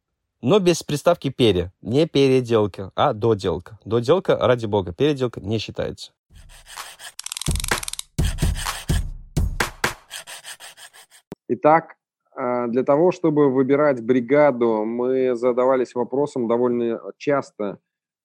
[0.43, 1.73] Но без приставки «пере».
[1.81, 3.79] Не переделка, а доделка.
[3.85, 4.93] Доделка, ради бога.
[4.93, 6.13] Переделка не считается.
[11.49, 11.95] Итак,
[12.37, 17.79] э, для того, чтобы выбирать бригаду, мы задавались вопросом довольно часто.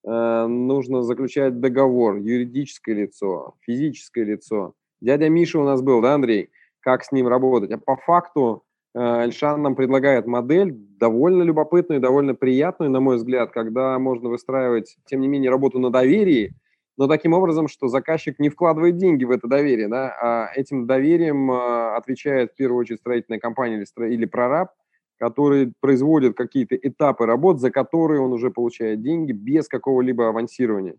[0.04, 4.74] Э, нужно заключать договор, юридическое лицо, физическое лицо.
[5.02, 6.50] Дядя Миша у нас был, да, Андрей?
[6.80, 7.72] Как с ним работать?
[7.72, 13.52] А по факту э, Эльшан нам предлагает модель довольно любопытную, довольно приятную, на мой взгляд,
[13.52, 16.56] когда можно выстраивать, тем не менее, работу на доверии,
[16.98, 21.52] но таким образом, что заказчик не вкладывает деньги в это доверие, да, а этим доверием
[21.52, 24.70] э, отвечает в первую очередь строительная компания или прораб,
[25.18, 30.96] который производит какие-то этапы работ, за которые он уже получает деньги без какого-либо авансирования.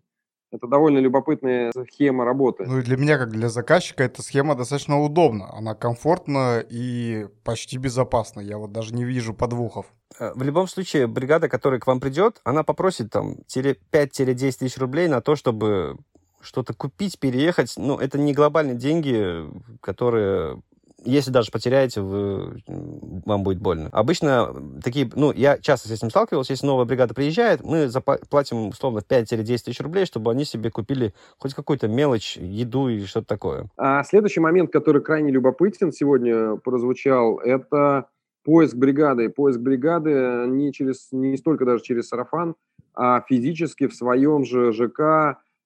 [0.53, 2.63] Это довольно любопытная схема работы.
[2.67, 5.51] Ну и для меня, как для заказчика, эта схема достаточно удобна.
[5.51, 8.39] Она комфортна и почти безопасна.
[8.39, 9.87] Я вот даже не вижу подвохов.
[10.19, 15.07] Э, в любом случае, бригада, которая к вам придет, она попросит там 5-10 тысяч рублей
[15.07, 15.97] на то, чтобы
[16.39, 17.73] что-то купить, переехать.
[17.77, 19.49] Ну, это не глобальные деньги,
[19.81, 20.61] которые
[21.05, 23.89] если даже потеряете, вы, вам будет больно.
[23.91, 27.89] Обычно такие, ну, я часто с этим сталкивался, если новая бригада приезжает, мы
[28.29, 33.27] платим, условно, 5-10 тысяч рублей, чтобы они себе купили хоть какую-то мелочь, еду и что-то
[33.27, 33.65] такое.
[33.77, 38.07] А следующий момент, который крайне любопытен сегодня прозвучал, это
[38.43, 39.29] поиск бригады.
[39.29, 42.55] Поиск бригады не, через, не столько даже через сарафан,
[42.95, 44.99] а физически в своем же ЖК,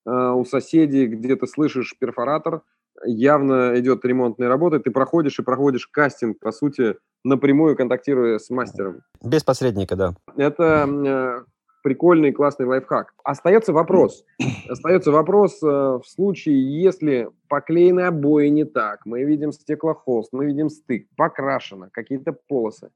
[0.06, 2.62] э, у соседей, где ты слышишь перфоратор–
[3.06, 9.02] явно идет ремонтная работа, ты проходишь и проходишь кастинг, по сути, напрямую контактируя с мастером.
[9.24, 10.16] Без посредника, да.
[10.36, 11.44] Это э,
[11.84, 13.14] прикольный, классный лайфхак.
[13.24, 14.24] Остается вопрос.
[14.70, 20.70] Остается вопрос э, в случае, если поклеены обои не так, мы видим стеклохолст, мы видим
[20.70, 22.90] стык, покрашено, какие-то полосы.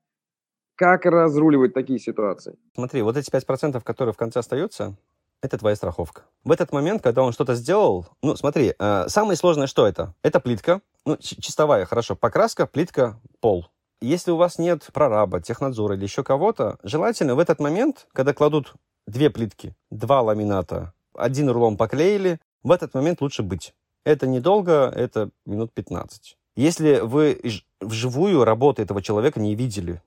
[0.76, 2.56] Как разруливать такие ситуации?
[2.74, 4.96] Смотри, вот эти 5%, которые в конце остаются,
[5.42, 6.24] это твоя страховка.
[6.44, 10.14] В этот момент, когда он что-то сделал, ну, смотри, э, самое сложное что это?
[10.22, 13.68] Это плитка, ну, чистовая, хорошо, покраска, плитка, пол.
[14.02, 18.74] Если у вас нет прораба, технадзора или еще кого-то, желательно в этот момент, когда кладут
[19.08, 23.74] две плитки, два ламината, один рулон поклеили, в этот момент лучше быть.
[24.04, 26.38] Это недолго, это минут 15.
[26.56, 27.40] Если вы
[27.80, 30.02] вживую работу этого человека не видели,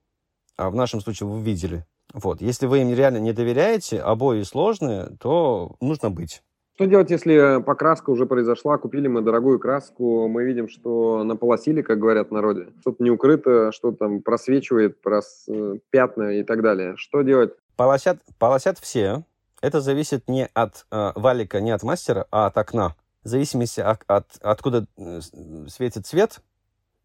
[0.56, 2.40] а в нашем случае вы видели, вот.
[2.40, 6.42] Если вы им реально не доверяете, обои сложные, то нужно быть.
[6.76, 11.98] Что делать, если покраска уже произошла, купили мы дорогую краску, мы видим, что наполосили, как
[11.98, 15.44] говорят в народе, что-то не укрыто, что-то там просвечивает, прос...
[15.48, 16.94] Э, пятна и так далее.
[16.96, 17.52] Что делать?
[17.76, 19.24] Полосят, полосят все.
[19.60, 22.96] Это зависит не от э, валика, не от мастера, а от окна.
[23.24, 25.20] в зависимости от, от откуда э,
[25.68, 26.40] светит свет,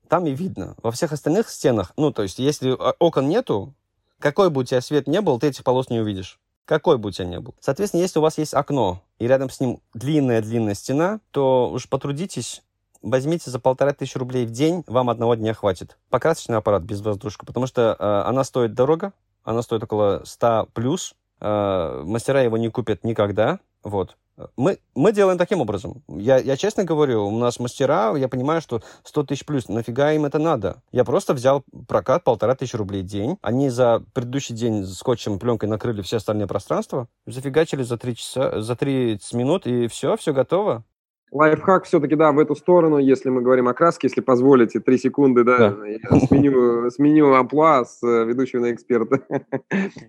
[0.07, 0.75] там и видно.
[0.81, 3.75] Во всех остальных стенах, ну, то есть, если окон нету,
[4.19, 6.39] какой бы у тебя свет не был, ты этих полос не увидишь.
[6.65, 7.55] Какой бы у тебя ни был.
[7.59, 12.61] Соответственно, если у вас есть окно, и рядом с ним длинная-длинная стена, то уж потрудитесь
[13.01, 15.97] возьмите за полторы тысячи рублей в день, вам одного дня хватит.
[16.09, 21.15] Покрасочный аппарат без воздушка, потому что э, она стоит дорого, она стоит около 100 плюс,
[21.39, 24.17] э, мастера его не купят никогда, вот.
[24.55, 26.03] Мы, мы делаем таким образом.
[26.07, 30.25] Я, я честно говорю, у нас мастера, я понимаю, что 100 тысяч плюс, нафига им
[30.25, 30.81] это надо?
[30.91, 33.37] Я просто взял прокат полтора тысячи рублей в день.
[33.41, 38.75] Они за предыдущий день скотчем, пленкой накрыли все остальные пространства, зафигачили за 3 часа, за
[38.75, 40.83] 30 минут, и все, все готово.
[41.31, 45.43] Лайфхак все-таки, да, в эту сторону, если мы говорим о краске, если позволите, три секунды,
[45.43, 45.85] да, да.
[45.85, 49.21] я сменю, сменю амплуа с э, ведущего на эксперта.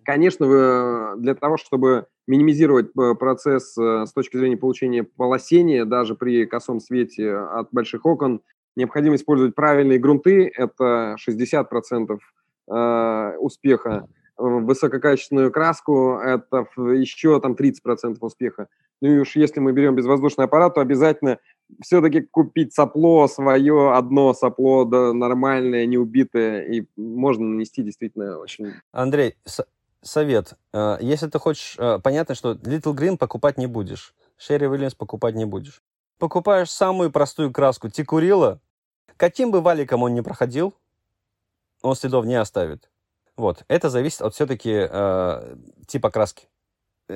[0.04, 6.46] Конечно, для того, чтобы минимизировать э, процесс э, с точки зрения получения полосения, даже при
[6.46, 8.40] косом свете от больших окон,
[8.76, 12.18] необходимо использовать правильные грунты, это 60%
[13.40, 14.06] успеха
[14.36, 18.68] высококачественную краску, это еще там 30% успеха.
[19.00, 21.38] Ну и уж если мы берем безвоздушный аппарат, то обязательно
[21.82, 28.72] все-таки купить сопло свое, одно сопло, да, нормальное, неубитое, и можно нанести действительно очень...
[28.92, 29.36] Андрей,
[30.02, 30.54] совет.
[30.72, 31.76] Э, если ты хочешь...
[31.78, 34.14] Э, понятно, что Little Green покупать не будешь.
[34.38, 35.82] Sherry Williams покупать не будешь.
[36.18, 38.60] Покупаешь самую простую краску Тикурила.
[39.16, 40.74] Каким бы валиком он ни проходил,
[41.82, 42.90] он следов не оставит.
[43.36, 43.64] Вот.
[43.68, 46.48] Это зависит от все-таки э, типа краски.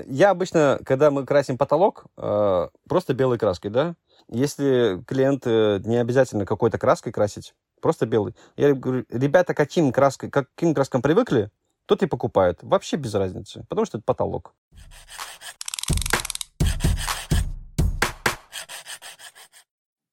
[0.07, 3.95] Я обычно, когда мы красим потолок, э, просто белой краской, да.
[4.29, 8.35] Если клиент э, не обязательно какой-то краской красить, просто белый.
[8.57, 11.51] Я говорю, ребята, каким, краской, каким краскам привыкли,
[11.87, 12.59] тот и покупают.
[12.63, 14.55] Вообще без разницы, потому что это потолок.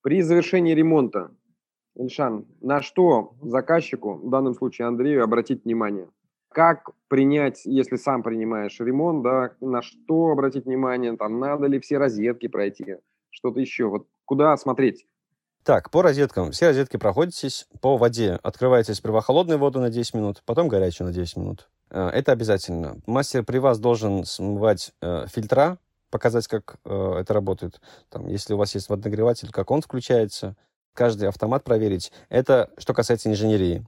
[0.04, 1.32] При завершении ремонта,
[1.96, 6.10] Ильшан, на что заказчику, в данном случае Андрею, обратить внимание?
[6.52, 11.98] Как принять, если сам принимаешь ремонт, да, на что обратить внимание, там, надо ли все
[11.98, 12.98] розетки пройти,
[13.30, 15.06] что-то еще, вот куда смотреть?
[15.64, 16.52] Так, по розеткам.
[16.52, 18.40] Все розетки проходитесь по воде.
[18.42, 21.70] Открываете сперва холодную воду на 10 минут, потом горячую на 10 минут.
[21.92, 22.98] Э, это обязательно.
[23.06, 25.78] Мастер при вас должен смывать э, фильтра,
[26.10, 27.80] показать, как э, это работает.
[28.10, 30.56] Там, если у вас есть водонагреватель, как он включается.
[30.94, 32.12] Каждый автомат проверить.
[32.30, 33.86] Это что касается инженерии.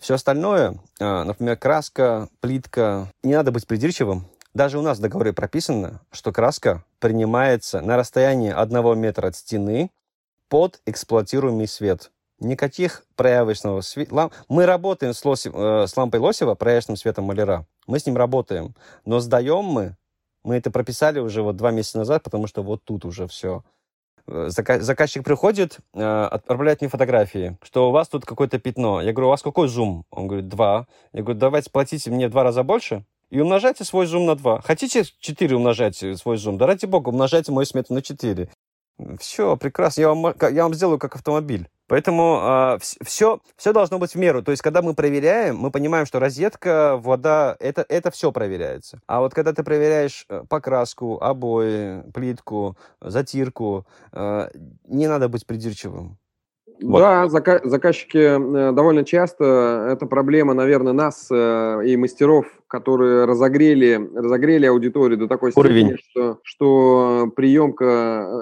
[0.00, 4.26] Все остальное, а, например, краска, плитка, не надо быть придирчивым.
[4.54, 9.90] Даже у нас в договоре прописано, что краска принимается на расстоянии одного метра от стены
[10.48, 12.10] под эксплуатируемый свет.
[12.40, 14.30] Никаких проявочного света.
[14.48, 15.50] Мы работаем с, Лоси...
[15.52, 17.66] э, с лампой Лосева, проявочным светом маляра.
[17.86, 18.74] Мы с ним работаем.
[19.04, 19.96] Но сдаем мы,
[20.42, 23.62] мы это прописали уже вот два месяца назад, потому что вот тут уже все
[24.30, 29.00] заказчик приходит, э, отправляет мне фотографии, что у вас тут какое-то пятно.
[29.00, 30.04] Я говорю, у вас какой зум?
[30.10, 30.86] Он говорит, два.
[31.12, 34.60] Я говорю, давайте платите мне в два раза больше и умножайте свой зум на два.
[34.60, 36.58] Хотите 4 умножать свой зум?
[36.58, 38.48] Да ради бога, умножайте мою смету на 4.
[39.18, 40.00] Все, прекрасно.
[40.00, 41.68] Я вам, я вам сделаю как автомобиль.
[41.90, 44.44] Поэтому э, а, все, все должно быть в меру.
[44.44, 49.00] То есть, когда мы проверяем, мы понимаем, что розетка, вода, это, это все проверяется.
[49.08, 54.50] А вот когда ты проверяешь э, покраску, обои, плитку, затирку, э,
[54.84, 56.19] не надо быть придирчивым.
[56.82, 57.00] Вот.
[57.00, 64.08] Да, зака- заказчики э, довольно часто, это проблема, наверное, нас э, и мастеров, которые разогрели,
[64.14, 67.84] разогрели аудиторию до такой степени, что, что приемка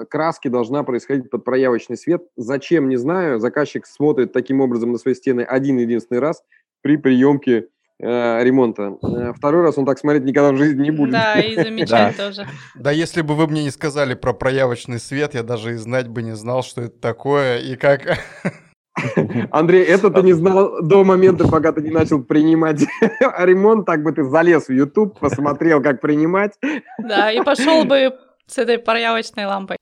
[0.03, 2.23] э, краски должна происходить под проявочный свет.
[2.37, 3.39] Зачем, не знаю.
[3.39, 6.43] Заказчик смотрит таким образом на свои стены один-единственный раз
[6.81, 7.65] при приемке э,
[7.99, 8.97] ремонта.
[9.01, 11.11] Э, второй раз он так смотреть никогда в жизни не будет.
[11.11, 12.47] Да, и замечать тоже.
[12.75, 16.23] Да, если бы вы мне не сказали про проявочный свет, я даже и знать бы
[16.23, 18.19] не знал, что это такое и как...
[19.51, 22.81] Андрей, это ты не знал до момента, пока ты не начал принимать
[23.19, 26.53] ремонт, так бы ты залез в YouTube, посмотрел, как принимать.
[26.97, 28.13] Да, и пошел бы
[28.47, 29.77] с этой проявочной лампой.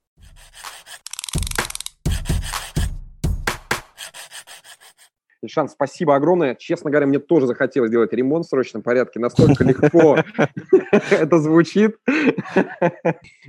[5.42, 6.56] Ильшан, спасибо огромное.
[6.56, 9.20] Честно говоря, мне тоже захотелось сделать ремонт в срочном порядке.
[9.20, 10.18] Настолько легко
[11.12, 11.98] это звучит.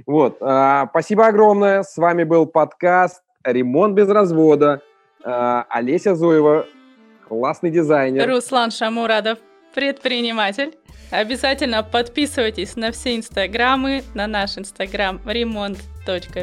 [0.07, 0.37] Вот.
[0.41, 1.83] А, спасибо огромное.
[1.83, 4.83] С вами был подкаст «Ремонт без развода».
[5.25, 6.67] А, Олеся Зуева,
[7.27, 8.29] классный дизайнер.
[8.29, 9.39] Руслан Шамурадов,
[9.75, 10.77] предприниматель.
[11.11, 15.79] Обязательно подписывайтесь на все инстаграмы, на наш инстаграм ремонт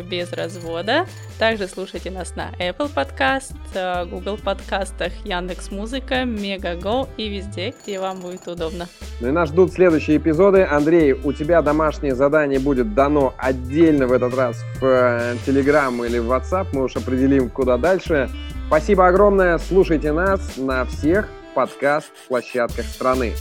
[0.09, 1.05] без развода.
[1.39, 7.99] Также слушайте нас на Apple Podcast, э, Google подкастах, Яндекс Музыка, Мегаго и везде, где
[7.99, 8.87] вам будет удобно.
[9.19, 10.63] Ну и нас ждут следующие эпизоды.
[10.63, 16.19] Андрей, у тебя домашнее задание будет дано отдельно в этот раз в э, Telegram или
[16.19, 16.67] в WhatsApp.
[16.73, 18.29] Мы уж определим, куда дальше.
[18.67, 19.57] Спасибо огромное.
[19.57, 23.33] Слушайте нас на всех подкаст-площадках страны.